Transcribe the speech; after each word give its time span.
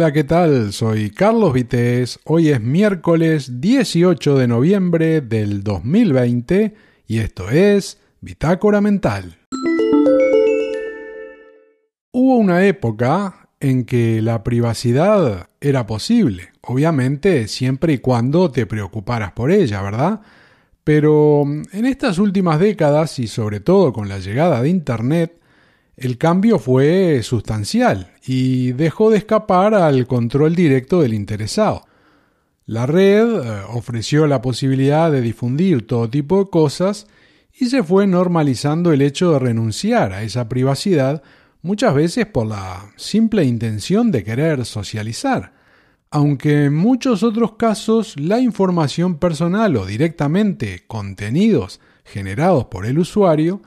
Hola, 0.00 0.12
¿qué 0.12 0.24
tal? 0.24 0.72
Soy 0.72 1.10
Carlos 1.10 1.52
Vitéz. 1.52 2.20
Hoy 2.24 2.48
es 2.48 2.62
miércoles 2.62 3.60
18 3.60 4.38
de 4.38 4.48
noviembre 4.48 5.20
del 5.20 5.62
2020 5.62 6.74
y 7.06 7.18
esto 7.18 7.50
es 7.50 8.00
Bitácora 8.22 8.80
Mental. 8.80 9.36
Hubo 12.12 12.36
una 12.38 12.64
época 12.64 13.50
en 13.60 13.84
que 13.84 14.22
la 14.22 14.42
privacidad 14.42 15.50
era 15.60 15.86
posible, 15.86 16.48
obviamente 16.62 17.46
siempre 17.46 17.92
y 17.92 17.98
cuando 17.98 18.50
te 18.50 18.64
preocuparas 18.64 19.32
por 19.32 19.50
ella, 19.50 19.82
¿verdad? 19.82 20.22
Pero 20.82 21.42
en 21.42 21.84
estas 21.84 22.16
últimas 22.16 22.58
décadas 22.58 23.18
y 23.18 23.26
sobre 23.26 23.60
todo 23.60 23.92
con 23.92 24.08
la 24.08 24.18
llegada 24.18 24.62
de 24.62 24.70
Internet, 24.70 25.39
el 26.00 26.16
cambio 26.16 26.58
fue 26.58 27.22
sustancial 27.22 28.14
y 28.26 28.72
dejó 28.72 29.10
de 29.10 29.18
escapar 29.18 29.74
al 29.74 30.06
control 30.06 30.56
directo 30.56 31.02
del 31.02 31.12
interesado. 31.12 31.84
La 32.64 32.86
red 32.86 33.28
eh, 33.28 33.62
ofreció 33.68 34.26
la 34.26 34.40
posibilidad 34.40 35.12
de 35.12 35.20
difundir 35.20 35.86
todo 35.86 36.08
tipo 36.08 36.42
de 36.42 36.50
cosas 36.50 37.06
y 37.52 37.66
se 37.66 37.82
fue 37.82 38.06
normalizando 38.06 38.94
el 38.94 39.02
hecho 39.02 39.32
de 39.32 39.40
renunciar 39.40 40.14
a 40.14 40.22
esa 40.22 40.48
privacidad 40.48 41.22
muchas 41.60 41.94
veces 41.94 42.24
por 42.24 42.46
la 42.46 42.90
simple 42.96 43.44
intención 43.44 44.10
de 44.10 44.24
querer 44.24 44.64
socializar, 44.64 45.52
aunque 46.10 46.64
en 46.64 46.74
muchos 46.76 47.22
otros 47.22 47.56
casos 47.56 48.18
la 48.18 48.40
información 48.40 49.18
personal 49.18 49.76
o 49.76 49.84
directamente 49.84 50.84
contenidos 50.86 51.78
generados 52.04 52.64
por 52.66 52.86
el 52.86 52.98
usuario 52.98 53.60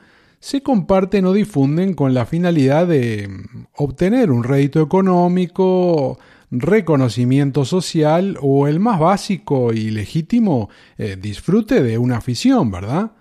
se 0.44 0.62
comparten 0.62 1.24
o 1.24 1.32
difunden 1.32 1.94
con 1.94 2.12
la 2.12 2.26
finalidad 2.26 2.86
de 2.86 3.30
obtener 3.76 4.30
un 4.30 4.44
rédito 4.44 4.82
económico, 4.82 6.18
reconocimiento 6.50 7.64
social 7.64 8.36
o 8.42 8.68
el 8.68 8.78
más 8.78 9.00
básico 9.00 9.72
y 9.72 9.90
legítimo 9.90 10.68
eh, 10.98 11.16
disfrute 11.18 11.82
de 11.82 11.96
una 11.96 12.18
afición, 12.18 12.70
¿verdad? 12.70 13.12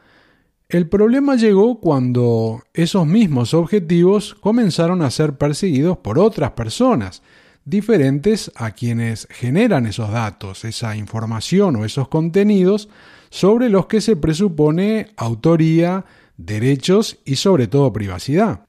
El 0.68 0.90
problema 0.90 1.38
llegó 1.38 1.80
cuando 1.80 2.62
esos 2.74 3.08
mismos 3.08 3.54
objetivos 3.54 4.36
comenzaron 4.36 5.02
a 5.02 5.10
ser 5.10 5.38
perseguidos 5.38 6.00
por 6.00 6.20
otras 6.20 6.52
personas, 6.52 7.24
diferentes 7.64 8.52
a 8.56 8.72
quienes 8.72 9.30
generan 9.32 9.86
esos 9.86 10.12
datos, 10.12 10.66
esa 10.66 10.98
información 10.98 11.78
o 11.78 11.86
esos 11.86 12.10
contenidos 12.10 12.90
sobre 13.30 13.70
los 13.70 13.86
que 13.86 14.02
se 14.02 14.18
presupone 14.18 15.14
autoría, 15.16 16.04
derechos 16.38 17.20
y 17.26 17.36
sobre 17.36 17.68
todo 17.68 17.94
privacidad. 17.94 18.66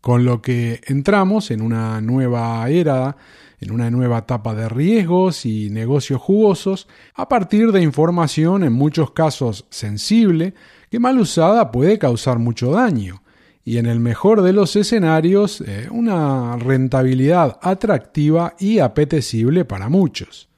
Con 0.00 0.24
lo 0.24 0.42
que 0.42 0.80
entramos 0.86 1.50
en 1.50 1.62
una 1.62 2.00
nueva 2.00 2.68
era, 2.68 3.16
en 3.60 3.70
una 3.70 3.90
nueva 3.90 4.18
etapa 4.18 4.54
de 4.54 4.68
riesgos 4.68 5.46
y 5.46 5.70
negocios 5.70 6.20
jugosos 6.20 6.88
a 7.14 7.28
partir 7.28 7.70
de 7.70 7.82
información 7.82 8.64
en 8.64 8.72
muchos 8.72 9.12
casos 9.12 9.66
sensible 9.70 10.54
que 10.90 10.98
mal 10.98 11.18
usada 11.18 11.70
puede 11.70 11.98
causar 11.98 12.38
mucho 12.38 12.72
daño 12.72 13.22
y 13.64 13.78
en 13.78 13.86
el 13.86 14.00
mejor 14.00 14.42
de 14.42 14.52
los 14.52 14.74
escenarios 14.74 15.60
eh, 15.60 15.88
una 15.90 16.56
rentabilidad 16.56 17.58
atractiva 17.62 18.54
y 18.58 18.80
apetecible 18.80 19.64
para 19.64 19.88
muchos. 19.88 20.48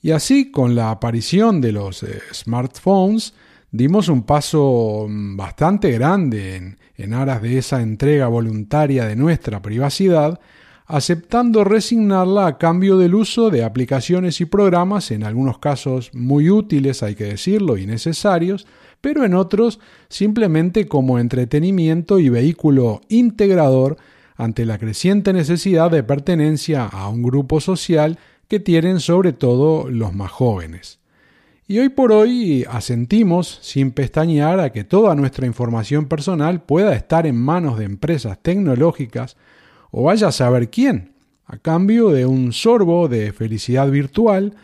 Y 0.00 0.12
así 0.12 0.50
con 0.50 0.74
la 0.74 0.90
aparición 0.90 1.60
de 1.60 1.72
los 1.72 2.02
eh, 2.02 2.20
smartphones 2.32 3.34
dimos 3.72 4.08
un 4.08 4.22
paso 4.22 5.06
mm, 5.08 5.36
bastante 5.36 5.90
grande 5.92 6.76
en, 6.96 7.14
aras 7.14 7.42
de 7.42 7.58
esa 7.58 7.82
entrega 7.82 8.28
voluntaria 8.28 9.04
de 9.06 9.16
nuestra 9.16 9.62
privacidad, 9.62 10.40
aceptando 10.86 11.64
resignarla 11.64 12.46
a 12.46 12.58
cambio 12.58 12.98
del 12.98 13.14
uso 13.14 13.50
de 13.50 13.64
aplicaciones 13.64 14.40
y 14.40 14.44
programas, 14.44 15.10
en 15.10 15.24
algunos 15.24 15.58
casos 15.58 16.10
muy 16.14 16.50
útiles, 16.50 17.02
hay 17.02 17.14
que 17.14 17.24
decirlo, 17.24 17.78
y 17.78 17.86
necesarios, 17.86 18.66
pero 19.00 19.24
en 19.24 19.34
otros 19.34 19.80
simplemente 20.08 20.86
como 20.86 21.18
entretenimiento 21.18 22.18
y 22.18 22.28
vehículo 22.28 23.00
integrador 23.08 23.96
ante 24.36 24.66
la 24.66 24.78
creciente 24.78 25.32
necesidad 25.32 25.90
de 25.90 26.02
pertenencia 26.02 26.86
a 26.86 27.08
un 27.08 27.22
grupo 27.22 27.60
social 27.60 28.18
que 28.48 28.58
tienen 28.58 29.00
sobre 29.00 29.32
todo 29.32 29.88
los 29.88 30.12
más 30.12 30.30
jóvenes. 30.30 30.99
Y 31.70 31.78
hoy 31.78 31.88
por 31.88 32.10
hoy 32.10 32.66
asentimos 32.68 33.60
sin 33.62 33.92
pestañear 33.92 34.58
a 34.58 34.72
que 34.72 34.82
toda 34.82 35.14
nuestra 35.14 35.46
información 35.46 36.06
personal 36.06 36.64
pueda 36.64 36.96
estar 36.96 37.28
en 37.28 37.36
manos 37.36 37.78
de 37.78 37.84
empresas 37.84 38.42
tecnológicas 38.42 39.36
o 39.92 40.02
vaya 40.02 40.26
a 40.26 40.32
saber 40.32 40.68
quién, 40.68 41.12
a 41.46 41.58
cambio 41.58 42.08
de 42.08 42.26
un 42.26 42.52
sorbo 42.52 43.06
de 43.06 43.32
felicidad 43.32 43.88
virtual, 43.88 44.56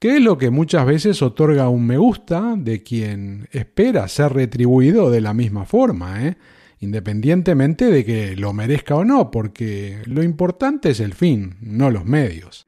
que 0.00 0.16
es 0.16 0.20
lo 0.20 0.36
que 0.36 0.50
muchas 0.50 0.84
veces 0.84 1.22
otorga 1.22 1.68
un 1.68 1.86
me 1.86 1.96
gusta 1.96 2.56
de 2.58 2.82
quien 2.82 3.46
espera 3.52 4.08
ser 4.08 4.32
retribuido 4.32 5.12
de 5.12 5.20
la 5.20 5.34
misma 5.34 5.64
forma, 5.64 6.26
¿eh? 6.26 6.38
independientemente 6.80 7.84
de 7.84 8.04
que 8.04 8.34
lo 8.34 8.52
merezca 8.52 8.96
o 8.96 9.04
no, 9.04 9.30
porque 9.30 10.02
lo 10.06 10.24
importante 10.24 10.90
es 10.90 10.98
el 10.98 11.14
fin, 11.14 11.54
no 11.60 11.92
los 11.92 12.04
medios. 12.04 12.67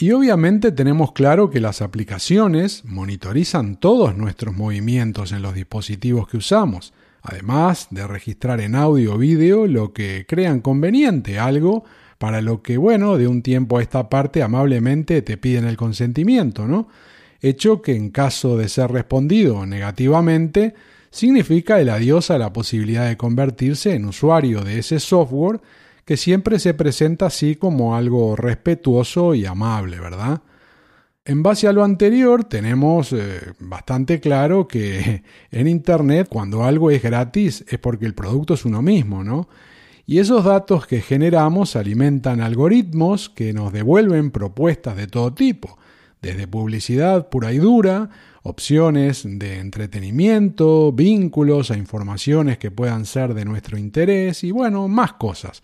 Y 0.00 0.12
obviamente 0.12 0.72
tenemos 0.72 1.12
claro 1.12 1.50
que 1.50 1.60
las 1.60 1.82
aplicaciones 1.82 2.86
monitorizan 2.86 3.76
todos 3.76 4.16
nuestros 4.16 4.56
movimientos 4.56 5.30
en 5.30 5.42
los 5.42 5.54
dispositivos 5.54 6.26
que 6.26 6.38
usamos, 6.38 6.94
además 7.20 7.88
de 7.90 8.06
registrar 8.06 8.62
en 8.62 8.76
audio 8.76 9.12
o 9.12 9.18
vídeo 9.18 9.66
lo 9.66 9.92
que 9.92 10.24
crean 10.26 10.62
conveniente, 10.62 11.38
algo 11.38 11.84
para 12.16 12.40
lo 12.40 12.62
que, 12.62 12.78
bueno, 12.78 13.18
de 13.18 13.28
un 13.28 13.42
tiempo 13.42 13.76
a 13.76 13.82
esta 13.82 14.08
parte 14.08 14.42
amablemente 14.42 15.20
te 15.20 15.36
piden 15.36 15.66
el 15.66 15.76
consentimiento, 15.76 16.66
¿no? 16.66 16.88
Hecho 17.42 17.82
que 17.82 17.94
en 17.94 18.08
caso 18.08 18.56
de 18.56 18.70
ser 18.70 18.90
respondido 18.90 19.66
negativamente, 19.66 20.72
significa 21.10 21.78
el 21.78 21.90
adiós 21.90 22.30
a 22.30 22.38
la 22.38 22.54
posibilidad 22.54 23.06
de 23.06 23.18
convertirse 23.18 23.92
en 23.92 24.06
usuario 24.06 24.64
de 24.64 24.78
ese 24.78 24.98
software 24.98 25.60
que 26.04 26.16
siempre 26.16 26.58
se 26.58 26.74
presenta 26.74 27.26
así 27.26 27.56
como 27.56 27.94
algo 27.94 28.36
respetuoso 28.36 29.34
y 29.34 29.46
amable, 29.46 30.00
¿verdad? 30.00 30.42
En 31.24 31.42
base 31.42 31.68
a 31.68 31.72
lo 31.72 31.84
anterior, 31.84 32.44
tenemos 32.44 33.12
eh, 33.12 33.52
bastante 33.60 34.20
claro 34.20 34.66
que 34.66 35.22
en 35.50 35.68
Internet 35.68 36.28
cuando 36.30 36.64
algo 36.64 36.90
es 36.90 37.02
gratis 37.02 37.64
es 37.68 37.78
porque 37.78 38.06
el 38.06 38.14
producto 38.14 38.54
es 38.54 38.64
uno 38.64 38.82
mismo, 38.82 39.22
¿no? 39.22 39.48
Y 40.06 40.18
esos 40.18 40.44
datos 40.44 40.86
que 40.86 41.02
generamos 41.02 41.76
alimentan 41.76 42.40
algoritmos 42.40 43.28
que 43.28 43.52
nos 43.52 43.72
devuelven 43.72 44.32
propuestas 44.32 44.96
de 44.96 45.06
todo 45.06 45.32
tipo, 45.34 45.78
desde 46.20 46.48
publicidad 46.48 47.28
pura 47.28 47.52
y 47.52 47.58
dura, 47.58 48.10
opciones 48.42 49.22
de 49.24 49.58
entretenimiento, 49.58 50.90
vínculos 50.90 51.70
a 51.70 51.76
informaciones 51.76 52.58
que 52.58 52.72
puedan 52.72 53.06
ser 53.06 53.34
de 53.34 53.44
nuestro 53.44 53.78
interés 53.78 54.42
y 54.42 54.50
bueno, 54.50 54.88
más 54.88 55.12
cosas 55.12 55.62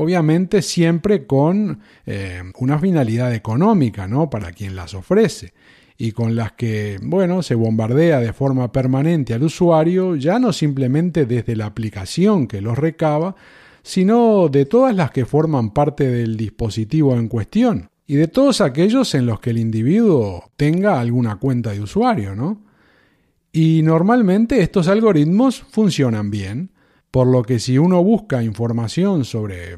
obviamente 0.00 0.62
siempre 0.62 1.26
con 1.26 1.80
eh, 2.06 2.40
una 2.60 2.78
finalidad 2.78 3.34
económica, 3.34 4.06
¿no? 4.06 4.30
Para 4.30 4.52
quien 4.52 4.76
las 4.76 4.94
ofrece 4.94 5.52
y 5.96 6.12
con 6.12 6.36
las 6.36 6.52
que, 6.52 7.00
bueno, 7.02 7.42
se 7.42 7.56
bombardea 7.56 8.20
de 8.20 8.32
forma 8.32 8.70
permanente 8.70 9.34
al 9.34 9.42
usuario, 9.42 10.14
ya 10.14 10.38
no 10.38 10.52
simplemente 10.52 11.26
desde 11.26 11.56
la 11.56 11.66
aplicación 11.66 12.46
que 12.46 12.60
los 12.60 12.78
recaba, 12.78 13.34
sino 13.82 14.48
de 14.48 14.66
todas 14.66 14.94
las 14.94 15.10
que 15.10 15.26
forman 15.26 15.70
parte 15.70 16.08
del 16.08 16.36
dispositivo 16.36 17.16
en 17.16 17.26
cuestión 17.26 17.90
y 18.06 18.14
de 18.14 18.28
todos 18.28 18.60
aquellos 18.60 19.16
en 19.16 19.26
los 19.26 19.40
que 19.40 19.50
el 19.50 19.58
individuo 19.58 20.52
tenga 20.56 21.00
alguna 21.00 21.36
cuenta 21.40 21.72
de 21.72 21.80
usuario, 21.80 22.36
¿no? 22.36 22.62
Y 23.50 23.82
normalmente 23.82 24.60
estos 24.62 24.86
algoritmos 24.86 25.64
funcionan 25.68 26.30
bien, 26.30 26.70
por 27.10 27.26
lo 27.26 27.42
que 27.42 27.58
si 27.58 27.78
uno 27.78 28.02
busca 28.02 28.42
información 28.42 29.24
sobre, 29.24 29.76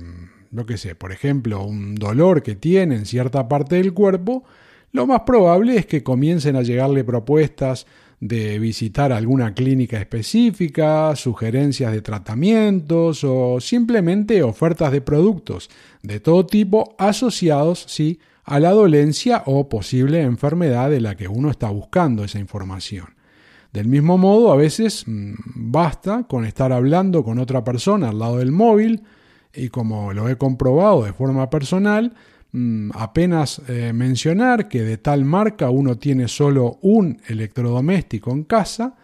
lo 0.51 0.63
mm, 0.63 0.67
que 0.67 0.79
sé, 0.79 0.95
por 0.95 1.13
ejemplo, 1.13 1.63
un 1.63 1.95
dolor 1.95 2.43
que 2.43 2.57
tiene 2.57 2.97
en 2.97 3.07
cierta 3.07 3.49
parte 3.49 3.77
del 3.77 3.93
cuerpo, 3.93 4.45
lo 4.93 5.07
más 5.07 5.21
probable 5.21 5.77
es 5.77 5.87
que 5.87 6.03
comiencen 6.03 6.57
a 6.57 6.63
llegarle 6.63 7.05
propuestas 7.05 7.87
de 8.19 8.59
visitar 8.59 9.13
alguna 9.13 9.55
clínica 9.55 9.99
específica, 9.99 11.17
sugerencias 11.17 11.93
de 11.93 12.03
tratamientos 12.03 13.25
o 13.25 13.61
simplemente 13.61 14.43
ofertas 14.43 14.93
de 14.93 15.01
productos 15.01 15.71
de 16.03 16.21
todo 16.21 16.45
tipo 16.45 16.95
asociados, 16.99 17.85
sí, 17.89 18.21
a 18.45 18.61
la 18.61 18.73
dolencia 18.73 19.43
o 19.47 19.69
posible 19.69 20.23
enfermedad 20.23 20.91
de 20.91 21.01
la 21.01 21.17
que 21.17 21.29
uno 21.29 21.51
está 21.51 21.71
buscando 21.71 22.25
esa 22.25 22.39
información. 22.39 23.20
Del 23.73 23.87
mismo 23.87 24.19
modo, 24.19 24.53
a 24.53 24.57
veces 24.57 25.05
mm, 25.07 25.35
basta 25.55 26.25
con 26.25 26.45
estar 26.45 26.73
hablando 26.73 27.23
con 27.23 27.39
otra 27.39 27.63
persona 27.63 28.09
al 28.09 28.19
lado 28.19 28.39
del 28.39 28.51
móvil 28.51 29.03
y 29.55 29.69
como 29.69 30.13
lo 30.13 30.29
he 30.29 30.37
comprobado 30.37 31.05
de 31.05 31.13
forma 31.13 31.51
personal, 31.51 32.15
mm, 32.53 32.91
apenas 32.95 33.63
eh, 33.69 33.93
mencionar 33.93 34.69
que 34.69 34.83
de 34.83 34.99
tal 34.99 35.25
marca 35.25 35.71
uno 35.71 35.99
tiene 35.99 36.27
solo 36.29 36.79
un 36.83 37.21
electrodoméstico 37.29 38.33
en 38.33 38.45
casa 38.45 38.97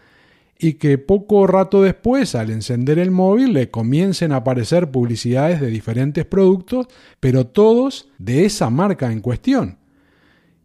y 0.59 0.75
que 0.75 0.99
poco 0.99 1.47
rato 1.47 1.83
después, 1.83 2.35
al 2.35 2.51
encender 2.51 2.99
el 2.99 3.11
móvil, 3.11 3.53
le 3.53 3.71
comiencen 3.71 4.33
a 4.33 4.37
aparecer 4.37 4.91
publicidades 4.91 5.61
de 5.61 5.69
diferentes 5.69 6.25
productos, 6.25 6.87
pero 7.21 7.47
todos 7.47 8.09
de 8.19 8.47
esa 8.47 8.71
marca 8.71 9.13
en 9.13 9.21
cuestión. 9.21 9.79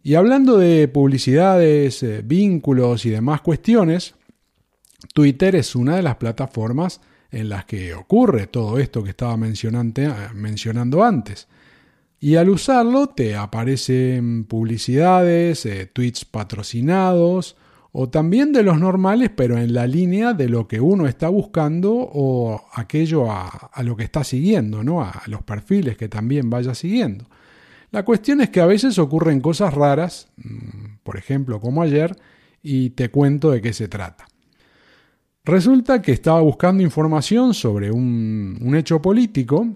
Y 0.03 0.15
hablando 0.15 0.57
de 0.57 0.87
publicidades, 0.87 2.01
eh, 2.01 2.21
vínculos 2.23 3.05
y 3.05 3.11
demás 3.11 3.41
cuestiones, 3.41 4.15
Twitter 5.13 5.55
es 5.55 5.75
una 5.75 5.95
de 5.95 6.01
las 6.01 6.15
plataformas 6.15 7.01
en 7.29 7.49
las 7.49 7.65
que 7.65 7.93
ocurre 7.93 8.47
todo 8.47 8.79
esto 8.79 9.03
que 9.03 9.11
estaba 9.11 9.37
mencionando 9.37 11.03
antes. 11.03 11.47
Y 12.19 12.35
al 12.35 12.49
usarlo 12.49 13.07
te 13.07 13.35
aparecen 13.35 14.45
publicidades, 14.45 15.65
eh, 15.65 15.85
tweets 15.91 16.25
patrocinados, 16.25 17.55
o 17.93 18.09
también 18.09 18.53
de 18.53 18.63
los 18.63 18.79
normales, 18.79 19.31
pero 19.35 19.57
en 19.57 19.73
la 19.73 19.85
línea 19.85 20.33
de 20.33 20.49
lo 20.49 20.67
que 20.67 20.79
uno 20.79 21.07
está 21.07 21.29
buscando 21.29 21.93
o 21.93 22.63
aquello 22.73 23.31
a, 23.31 23.47
a, 23.73 23.83
lo 23.83 23.95
que 23.97 24.03
está 24.03 24.23
siguiendo, 24.23 24.83
¿no? 24.83 25.01
a 25.01 25.23
los 25.27 25.43
perfiles 25.43 25.97
que 25.97 26.07
también 26.07 26.49
vaya 26.49 26.73
siguiendo. 26.73 27.25
La 27.91 28.03
cuestión 28.03 28.39
es 28.39 28.49
que 28.49 28.61
a 28.61 28.65
veces 28.65 28.97
ocurren 28.97 29.41
cosas 29.41 29.73
raras, 29.73 30.29
mm, 30.37 30.99
por 31.03 31.17
ejemplo 31.17 31.59
como 31.59 31.81
ayer, 31.81 32.17
y 32.63 32.91
te 32.91 33.09
cuento 33.09 33.51
de 33.51 33.61
qué 33.61 33.73
se 33.73 33.87
trata. 33.87 34.27
Resulta 35.43 36.01
que 36.01 36.11
estaba 36.11 36.39
buscando 36.39 36.83
información 36.83 37.53
sobre 37.53 37.91
un, 37.91 38.57
un 38.61 38.75
hecho 38.75 39.01
político 39.01 39.67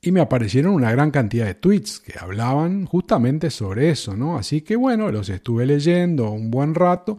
y 0.00 0.10
me 0.10 0.20
aparecieron 0.20 0.74
una 0.74 0.90
gran 0.90 1.10
cantidad 1.10 1.46
de 1.46 1.54
tweets 1.54 2.00
que 2.00 2.18
hablaban 2.18 2.84
justamente 2.86 3.50
sobre 3.50 3.90
eso, 3.90 4.16
¿no? 4.16 4.36
Así 4.36 4.62
que 4.62 4.74
bueno, 4.74 5.10
los 5.12 5.28
estuve 5.28 5.66
leyendo 5.66 6.30
un 6.30 6.50
buen 6.50 6.74
rato, 6.74 7.18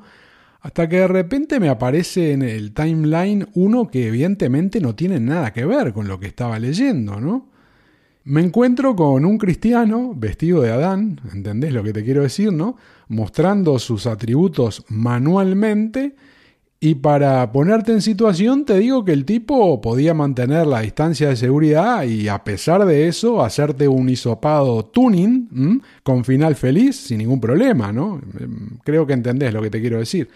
hasta 0.62 0.90
que 0.90 0.98
de 0.98 1.08
repente 1.08 1.60
me 1.60 1.70
aparece 1.70 2.32
en 2.32 2.42
el 2.42 2.74
timeline 2.74 3.48
uno 3.54 3.88
que 3.88 4.08
evidentemente 4.08 4.82
no 4.82 4.96
tiene 4.96 5.20
nada 5.20 5.54
que 5.54 5.66
ver 5.66 5.94
con 5.94 6.08
lo 6.08 6.20
que 6.20 6.28
estaba 6.28 6.60
leyendo, 6.60 7.22
¿no? 7.22 7.50
Me 8.28 8.42
encuentro 8.42 8.96
con 8.96 9.24
un 9.24 9.38
cristiano 9.38 10.14
vestido 10.16 10.64
de 10.64 10.72
Adán, 10.72 11.22
¿entendés 11.32 11.72
lo 11.72 11.84
que 11.84 11.94
te 11.94 12.04
quiero 12.04 12.24
decir, 12.24 12.52
no? 12.52 12.76
Mostrando 13.08 13.78
sus 13.78 14.08
atributos 14.08 14.84
manualmente 14.90 16.16
y 16.80 16.96
para 16.96 17.52
ponerte 17.52 17.92
en 17.92 18.02
situación, 18.02 18.66
te 18.66 18.80
digo 18.80 19.06
que 19.06 19.12
el 19.12 19.26
tipo 19.26 19.80
podía 19.80 20.16
mantener 20.16 20.66
la 20.66 20.80
distancia 20.80 21.30
de 21.30 21.36
seguridad 21.36 22.02
y 22.02 22.28
a 22.28 22.44
pesar 22.44 22.84
de 22.86 23.08
eso, 23.08 23.44
hacerte 23.44 23.88
un 23.88 24.10
hisopado 24.10 24.84
tuning 24.86 25.84
con 26.02 26.26
final 26.26 26.56
feliz 26.56 26.96
sin 26.96 27.20
ningún 27.20 27.40
problema, 27.40 27.92
¿no? 27.92 28.20
Creo 28.84 29.06
que 29.06 29.14
entendés 29.14 29.54
lo 29.54 29.62
que 29.62 29.70
te 29.70 29.80
quiero 29.80 30.00
decir. 30.00 30.30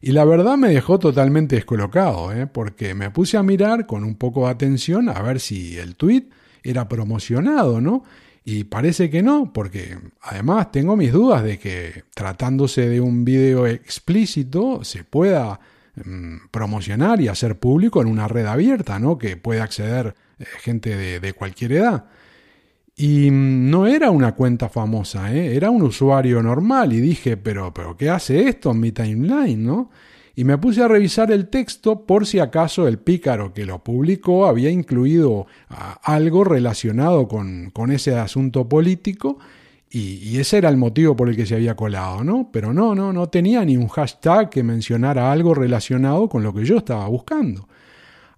Y 0.00 0.12
la 0.12 0.24
verdad 0.24 0.56
me 0.56 0.68
dejó 0.68 1.00
totalmente 1.00 1.56
descolocado, 1.56 2.32
¿eh? 2.32 2.46
porque 2.46 2.94
me 2.94 3.10
puse 3.10 3.36
a 3.36 3.42
mirar 3.42 3.86
con 3.86 4.04
un 4.04 4.14
poco 4.14 4.44
de 4.44 4.52
atención 4.52 5.08
a 5.08 5.20
ver 5.22 5.40
si 5.40 5.76
el 5.76 5.96
tweet 5.96 6.26
era 6.62 6.88
promocionado, 6.88 7.80
¿no? 7.80 8.04
Y 8.44 8.64
parece 8.64 9.08
que 9.08 9.22
no, 9.22 9.52
porque 9.52 9.98
además 10.20 10.72
tengo 10.72 10.96
mis 10.96 11.12
dudas 11.12 11.44
de 11.44 11.58
que 11.58 12.04
tratándose 12.14 12.88
de 12.88 13.00
un 13.00 13.24
video 13.24 13.66
explícito 13.66 14.82
se 14.82 15.04
pueda 15.04 15.60
Mm, 15.94 16.48
promocionar 16.50 17.20
y 17.20 17.28
hacer 17.28 17.58
público 17.58 18.00
en 18.00 18.08
una 18.08 18.26
red 18.26 18.46
abierta, 18.46 18.98
¿no? 18.98 19.18
Que 19.18 19.36
puede 19.36 19.60
acceder 19.60 20.14
eh, 20.38 20.44
gente 20.60 21.20
de, 21.20 21.32
cualquier 21.34 21.72
edad. 21.72 22.06
Y 22.96 23.30
mm, 23.30 23.70
no 23.70 23.86
era 23.86 24.10
una 24.10 24.32
cuenta 24.34 24.70
famosa, 24.70 25.34
¿eh? 25.34 25.54
era 25.54 25.70
un 25.70 25.82
usuario 25.82 26.42
normal 26.42 26.94
y 26.94 27.00
dije, 27.00 27.36
pero, 27.36 27.74
pero 27.74 27.96
¿qué 27.96 28.08
hace 28.08 28.48
esto 28.48 28.70
en 28.70 28.80
mi 28.80 28.92
timeline, 28.92 29.62
no? 29.62 29.90
Y 30.34 30.44
me 30.44 30.56
puse 30.58 30.82
a 30.82 30.88
revisar 30.88 31.30
el 31.30 31.48
texto 31.48 32.06
por 32.06 32.26
si 32.26 32.38
acaso 32.38 32.88
el 32.88 32.98
pícaro 32.98 33.52
que 33.52 33.66
lo 33.66 33.84
publicó 33.84 34.46
había 34.46 34.70
incluido 34.70 35.46
ah, 35.68 36.00
algo 36.02 36.44
relacionado 36.44 37.28
con, 37.28 37.70
con 37.70 37.92
ese 37.92 38.16
asunto 38.16 38.68
político 38.68 39.38
y, 39.94 40.38
ese 40.38 40.56
era 40.56 40.70
el 40.70 40.78
motivo 40.78 41.14
por 41.14 41.28
el 41.28 41.36
que 41.36 41.44
se 41.44 41.54
había 41.54 41.76
colado, 41.76 42.24
¿no? 42.24 42.48
Pero 42.50 42.72
no, 42.72 42.94
no, 42.94 43.12
no 43.12 43.28
tenía 43.28 43.62
ni 43.62 43.76
un 43.76 43.88
hashtag 43.88 44.48
que 44.48 44.62
mencionara 44.62 45.30
algo 45.30 45.54
relacionado 45.54 46.30
con 46.30 46.42
lo 46.42 46.54
que 46.54 46.64
yo 46.64 46.78
estaba 46.78 47.06
buscando. 47.08 47.68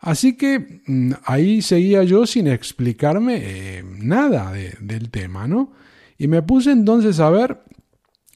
Así 0.00 0.36
que 0.36 0.82
mm, 0.84 1.12
ahí 1.24 1.62
seguía 1.62 2.02
yo 2.02 2.26
sin 2.26 2.48
explicarme 2.48 3.38
eh, 3.40 3.84
nada 3.84 4.52
del 4.52 5.10
tema, 5.10 5.46
¿no? 5.46 5.70
Y 6.18 6.26
me 6.26 6.42
puse 6.42 6.72
entonces 6.72 7.20
a 7.20 7.30
ver 7.30 7.60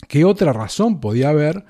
qué 0.06 0.24
otra 0.24 0.52
razón 0.52 1.00
podía 1.00 1.30
haber 1.30 1.64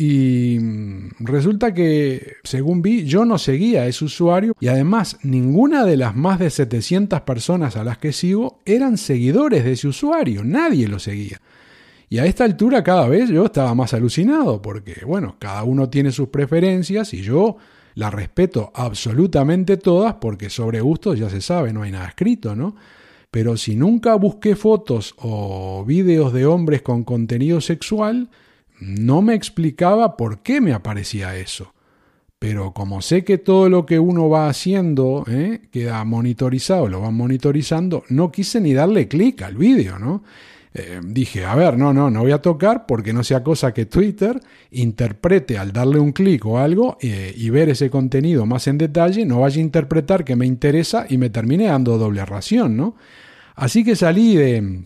y 0.00 0.60
mm, 0.60 1.10
resulta 1.18 1.74
que, 1.74 2.36
según 2.44 2.82
vi, 2.82 3.04
yo 3.04 3.24
no 3.24 3.36
seguía 3.36 3.82
a 3.82 3.86
ese 3.88 4.04
usuario 4.04 4.54
y 4.60 4.68
además 4.68 5.18
ninguna 5.24 5.84
de 5.84 5.96
las 5.96 6.14
más 6.14 6.38
de 6.38 6.50
700 6.50 7.22
personas 7.22 7.76
a 7.76 7.82
las 7.82 7.98
que 7.98 8.12
sigo 8.12 8.60
eran 8.64 8.96
seguidores 8.96 9.64
de 9.64 9.72
ese 9.72 9.88
usuario, 9.88 10.44
nadie 10.44 10.86
lo 10.86 11.00
seguía. 11.00 11.40
Y 12.08 12.18
a 12.18 12.26
esta 12.26 12.44
altura 12.44 12.84
cada 12.84 13.08
vez 13.08 13.28
yo 13.28 13.44
estaba 13.44 13.74
más 13.74 13.92
alucinado 13.92 14.62
porque, 14.62 15.04
bueno, 15.04 15.34
cada 15.40 15.64
uno 15.64 15.90
tiene 15.90 16.12
sus 16.12 16.28
preferencias 16.28 17.12
y 17.12 17.22
yo 17.22 17.56
las 17.96 18.14
respeto 18.14 18.70
absolutamente 18.76 19.78
todas 19.78 20.14
porque 20.14 20.48
sobre 20.48 20.80
gustos 20.80 21.18
ya 21.18 21.28
se 21.28 21.40
sabe, 21.40 21.72
no 21.72 21.82
hay 21.82 21.90
nada 21.90 22.06
escrito, 22.06 22.54
¿no? 22.54 22.76
Pero 23.32 23.56
si 23.56 23.74
nunca 23.74 24.14
busqué 24.14 24.54
fotos 24.54 25.16
o 25.18 25.84
vídeos 25.84 26.32
de 26.32 26.46
hombres 26.46 26.82
con 26.82 27.02
contenido 27.02 27.60
sexual, 27.60 28.28
no 28.80 29.22
me 29.22 29.34
explicaba 29.34 30.16
por 30.16 30.42
qué 30.42 30.60
me 30.60 30.72
aparecía 30.72 31.36
eso. 31.36 31.74
Pero 32.38 32.72
como 32.72 33.02
sé 33.02 33.24
que 33.24 33.38
todo 33.38 33.68
lo 33.68 33.84
que 33.84 33.98
uno 33.98 34.28
va 34.28 34.48
haciendo 34.48 35.24
¿eh? 35.28 35.62
queda 35.72 36.04
monitorizado, 36.04 36.88
lo 36.88 37.00
van 37.00 37.14
monitorizando, 37.14 38.04
no 38.10 38.30
quise 38.30 38.60
ni 38.60 38.74
darle 38.74 39.08
clic 39.08 39.42
al 39.42 39.56
vídeo, 39.56 39.98
¿no? 39.98 40.22
Eh, 40.74 41.00
dije, 41.02 41.44
a 41.44 41.54
ver, 41.56 41.76
no, 41.76 41.92
no, 41.92 42.10
no 42.10 42.20
voy 42.20 42.30
a 42.30 42.42
tocar 42.42 42.86
porque 42.86 43.12
no 43.12 43.24
sea 43.24 43.42
cosa 43.42 43.72
que 43.72 43.86
Twitter 43.86 44.38
interprete 44.70 45.58
al 45.58 45.72
darle 45.72 45.98
un 45.98 46.12
clic 46.12 46.44
o 46.46 46.58
algo 46.58 46.98
eh, 47.00 47.34
y 47.36 47.50
ver 47.50 47.70
ese 47.70 47.90
contenido 47.90 48.46
más 48.46 48.68
en 48.68 48.78
detalle, 48.78 49.24
no 49.24 49.40
vaya 49.40 49.58
a 49.58 49.64
interpretar 49.64 50.24
que 50.24 50.36
me 50.36 50.46
interesa 50.46 51.06
y 51.08 51.18
me 51.18 51.30
termine 51.30 51.64
dando 51.64 51.98
doble 51.98 52.24
ración, 52.24 52.76
¿no? 52.76 52.94
Así 53.56 53.82
que 53.82 53.96
salí 53.96 54.36
de, 54.36 54.84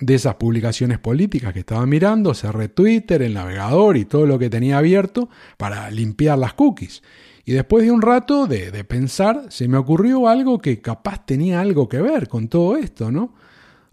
de 0.00 0.14
esas 0.14 0.36
publicaciones 0.36 0.98
políticas 0.98 1.52
que 1.52 1.60
estaba 1.60 1.86
mirando, 1.86 2.34
cerré 2.34 2.68
Twitter, 2.68 3.22
el 3.22 3.34
navegador 3.34 3.96
y 3.96 4.06
todo 4.06 4.26
lo 4.26 4.38
que 4.38 4.50
tenía 4.50 4.78
abierto 4.78 5.28
para 5.56 5.90
limpiar 5.90 6.38
las 6.38 6.54
cookies. 6.54 7.02
Y 7.44 7.52
después 7.52 7.84
de 7.84 7.90
un 7.90 8.02
rato 8.02 8.46
de, 8.46 8.84
pensar, 8.84 9.46
se 9.48 9.68
me 9.68 9.76
ocurrió 9.76 10.28
algo 10.28 10.58
que 10.58 10.80
capaz 10.80 11.26
tenía 11.26 11.60
algo 11.60 11.88
que 11.88 12.00
ver 12.00 12.28
con 12.28 12.48
todo 12.48 12.76
esto, 12.76 13.10
¿no? 13.10 13.34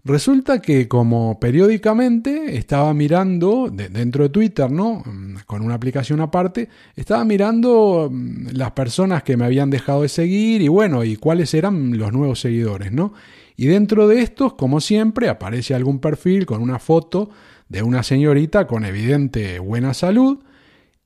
Resulta 0.04 0.62
que 0.62 0.88
como 0.88 1.38
periódicamente 1.40 2.56
estaba 2.56 2.94
mirando, 2.94 3.68
dentro 3.68 4.22
de 4.22 4.30
Twitter, 4.30 4.70
¿no? 4.70 5.02
Mm, 5.04 5.38
con 5.44 5.62
una 5.62 5.74
aplicación 5.74 6.20
aparte, 6.20 6.68
estaba 6.94 7.24
mirando 7.24 8.08
mm, 8.10 8.50
las 8.52 8.70
personas 8.72 9.22
que 9.22 9.36
me 9.36 9.44
habían 9.44 9.70
dejado 9.70 10.02
de 10.02 10.08
seguir 10.08 10.62
y 10.62 10.68
bueno, 10.68 11.04
y 11.04 11.16
cuáles 11.16 11.52
eran 11.52 11.98
los 11.98 12.12
nuevos 12.12 12.40
seguidores, 12.40 12.92
¿no? 12.92 13.12
Y 13.60 13.66
dentro 13.66 14.06
de 14.06 14.22
estos, 14.22 14.54
como 14.54 14.80
siempre, 14.80 15.28
aparece 15.28 15.74
algún 15.74 15.98
perfil 15.98 16.46
con 16.46 16.62
una 16.62 16.78
foto 16.78 17.28
de 17.68 17.82
una 17.82 18.04
señorita 18.04 18.68
con 18.68 18.84
evidente 18.84 19.58
buena 19.58 19.94
salud. 19.94 20.38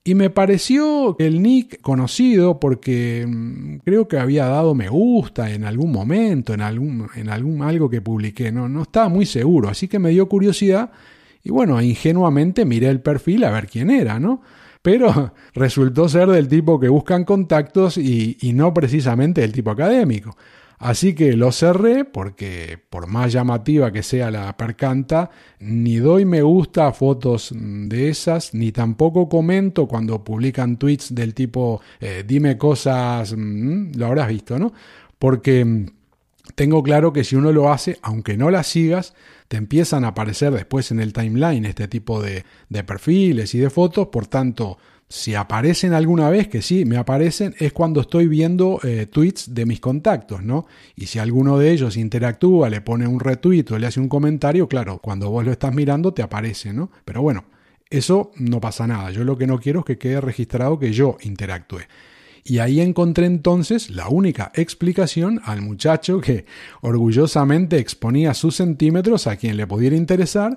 Y 0.05 0.15
me 0.15 0.29
pareció 0.29 1.17
el 1.19 1.43
nick 1.43 1.81
conocido 1.81 2.61
porque 2.61 3.25
mm, 3.27 3.77
creo 3.87 4.07
que 4.07 4.19
había 4.19 4.45
dado 4.49 4.75
me 4.75 4.91
gusta 4.91 5.51
en 5.51 5.65
algún 5.65 5.93
momento, 5.93 6.53
en 6.53 6.61
algún, 6.61 7.09
en 7.15 7.31
algún 7.31 7.63
algo 7.63 7.89
que 7.89 8.03
publiqué, 8.03 8.53
no, 8.53 8.69
no 8.69 8.83
estaba 8.83 9.09
muy 9.09 9.25
seguro, 9.25 9.71
así 9.71 9.89
que 9.89 9.99
me 9.99 10.11
dio 10.11 10.29
curiosidad 10.29 10.91
y 11.43 11.51
bueno, 11.51 11.81
ingenuamente 11.81 12.67
miré 12.67 12.89
el 12.89 13.01
perfil 13.01 13.45
a 13.45 13.51
ver 13.51 13.67
quién 13.67 13.91
era, 13.91 14.21
¿no? 14.21 14.43
Pero 14.83 15.33
resultó 15.55 16.07
ser 16.07 16.29
del 16.29 16.49
tipo 16.49 16.79
que 16.79 16.91
buscan 16.91 17.25
contactos 17.25 17.97
y 17.97 18.53
no 18.55 18.75
precisamente 18.75 19.41
del 19.41 19.53
tipo 19.53 19.71
académico. 19.71 20.37
Así 20.83 21.15
que 21.15 21.37
lo 21.37 21.53
cerré 21.53 22.05
porque 22.05 22.77
por 22.91 23.07
más 23.07 23.33
llamativa 23.33 23.93
que 23.93 24.03
sea 24.03 24.33
la 24.33 24.57
percanta, 24.57 25.31
ni 25.61 25.99
doy 25.99 26.25
me 26.25 26.43
gusta 26.43 26.89
a 26.89 26.93
fotos 26.93 27.55
de 27.55 28.09
esas, 28.09 28.53
ni 28.53 28.73
tampoco 28.73 29.29
comento 29.29 29.87
cuando 29.87 30.25
publican 30.25 30.79
tweets 30.79 31.15
del 31.15 31.35
tipo 31.35 31.81
eh, 32.01 32.25
dime 32.27 32.59
cosas, 32.59 33.33
mm, 33.33 33.93
lo 33.95 34.07
habrás 34.07 34.27
visto, 34.27 34.59
¿no? 34.59 34.73
Porque 35.21 35.65
mm, 35.65 35.87
tengo 36.57 36.83
claro 36.83 37.13
que 37.13 37.23
si 37.23 37.37
uno 37.37 37.53
lo 37.53 37.73
hace, 37.73 38.01
aunque 38.03 38.37
no 38.37 38.51
las 38.51 38.67
sigas, 38.67 39.15
te 39.47 39.59
empiezan 39.59 40.05
a 40.05 40.09
aparecer 40.09 40.53
después 40.53 40.91
en 40.91 40.99
el 40.99 41.13
timeline 41.13 41.65
este 41.65 41.87
tipo 41.87 42.21
de, 42.21 42.45
de 42.71 42.83
perfiles 42.83 43.55
y 43.55 43.61
de 43.61 43.71
fotos, 43.71 44.09
por 44.09 44.27
tanto, 44.27 44.79
si 45.13 45.35
aparecen 45.35 45.93
alguna 45.93 46.31
vez, 46.31 46.49
que 46.49 46.63
sí, 46.63 46.87
me 46.87 46.97
aparecen, 46.97 47.55
es 47.59 47.75
cuando 47.75 48.01
estoy 48.01 48.29
viendo 48.29 48.81
eh, 48.83 49.05
tweets 49.05 49.53
de 49.53 49.67
mis 49.67 49.79
contactos, 49.79 50.43
¿no? 50.43 50.67
Y 50.97 51.05
si 51.05 51.19
alguno 51.19 51.59
de 51.59 51.71
ellos 51.71 51.99
interactúa, 51.99 52.71
le 52.71 52.81
pone 52.81 53.07
un 53.07 53.21
retweet 53.21 53.67
o 53.73 53.79
le 53.79 53.87
hace 53.87 54.01
un 54.01 54.09
comentario, 54.09 54.69
claro, 54.69 55.01
cuando 55.01 55.29
vos 55.29 55.45
lo 55.45 55.53
estás 55.53 55.75
mirando 55.75 56.15
te 56.15 56.23
aparece, 56.23 56.73
¿no? 56.73 56.91
Pero 57.05 57.21
bueno, 57.21 57.45
eso 57.91 58.31
no 58.37 58.59
pasa 58.59 58.87
nada. 58.87 59.11
Yo 59.11 59.23
lo 59.25 59.37
que 59.37 59.47
no 59.47 59.59
quiero 59.59 59.81
es 59.81 59.85
que 59.85 59.99
quede 59.99 60.19
registrado 60.23 60.79
que 60.79 60.95
yo 60.95 61.19
interactué. 61.21 61.89
Y 62.43 62.61
ahí 62.61 62.81
encontré 62.81 63.27
entonces 63.27 63.91
la 63.91 64.09
única 64.09 64.51
explicación 64.55 65.43
al 65.45 65.61
muchacho 65.61 66.23
que 66.23 66.47
orgullosamente 66.81 67.77
exponía 67.77 68.33
sus 68.33 68.57
centímetros 68.57 69.27
a 69.27 69.37
quien 69.37 69.59
le 69.59 69.67
pudiera 69.67 69.95
interesar 69.95 70.57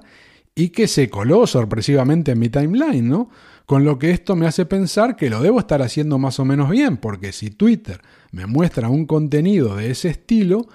y 0.56 0.70
que 0.70 0.88
se 0.88 1.10
coló 1.10 1.46
sorpresivamente 1.46 2.32
en 2.32 2.40
mi 2.40 2.48
timeline, 2.50 3.08
¿no? 3.08 3.30
Con 3.66 3.84
lo 3.84 4.00
que 4.00 4.12
esto 4.12 4.36
me 4.36 4.48
hace 4.48 4.66
pensar 4.66 5.18
que 5.18 5.30
lo 5.30 5.42
debo 5.42 5.60
estar 5.60 5.82
haciendo 5.82 6.18
más 6.18 6.40
o 6.40 6.46
menos 6.46 6.70
bien, 6.70 6.98
porque 6.98 7.34
si 7.34 7.50
Twitter 7.50 8.00
me 8.32 8.46
muestra 8.46 8.90
un 8.90 9.06
contenido 9.06 9.76
de 9.76 9.92
ese 9.92 10.10
estilo, 10.10 10.68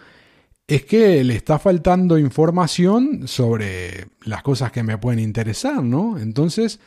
es 0.66 0.84
que 0.84 1.24
le 1.24 1.34
está 1.34 1.58
faltando 1.58 2.18
información 2.18 3.26
sobre 3.26 4.08
las 4.22 4.42
cosas 4.42 4.70
que 4.70 4.82
me 4.82 4.98
pueden 4.98 5.20
interesar, 5.20 5.82
¿no? 5.82 6.18
Entonces, 6.18 6.78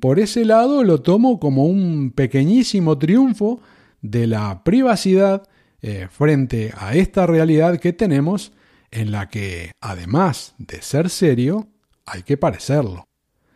por 0.00 0.18
ese 0.18 0.44
lado 0.44 0.84
lo 0.84 1.00
tomo 1.00 1.38
como 1.38 1.64
un 1.66 2.10
pequeñísimo 2.10 2.98
triunfo 2.98 3.60
de 4.00 4.26
la 4.26 4.64
privacidad 4.64 5.48
eh, 5.80 6.08
frente 6.10 6.72
a 6.76 6.94
esta 6.94 7.26
realidad 7.26 7.78
que 7.78 7.92
tenemos 7.92 8.52
en 8.90 9.10
la 9.10 9.28
que, 9.28 9.72
además 9.80 10.54
de 10.58 10.82
ser 10.82 11.08
serio, 11.08 11.68
hay 12.06 12.22
que 12.22 12.36
parecerlo. 12.36 13.08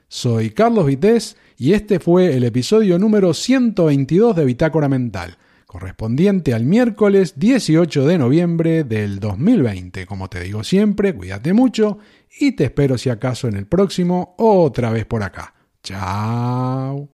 Soy 0.08 0.50
Carlos 0.50 0.86
Vitéz 0.86 1.36
y 1.56 1.72
este 1.72 1.98
fue 1.98 2.36
el 2.36 2.44
episodio 2.44 2.98
número 2.98 3.34
122 3.34 4.36
de 4.36 4.44
Bitácora 4.44 4.88
Mental 4.88 5.36
correspondiente 5.66 6.54
al 6.54 6.64
miércoles 6.64 7.38
18 7.38 8.06
de 8.06 8.16
noviembre 8.16 8.84
del 8.84 9.20
2020. 9.20 10.06
Como 10.06 10.28
te 10.28 10.40
digo 10.40 10.64
siempre, 10.64 11.14
cuídate 11.14 11.52
mucho 11.52 11.98
y 12.40 12.52
te 12.52 12.64
espero 12.64 12.96
si 12.96 13.10
acaso 13.10 13.46
en 13.46 13.56
el 13.56 13.66
próximo 13.66 14.34
otra 14.38 14.90
vez 14.90 15.04
por 15.04 15.22
acá. 15.22 15.54
Chao. 15.82 17.10